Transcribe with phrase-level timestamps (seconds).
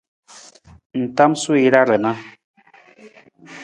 [0.97, 2.11] Ng tamasuu jara rana.